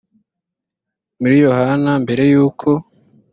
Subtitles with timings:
[1.19, 2.69] muri yohana mbere y uko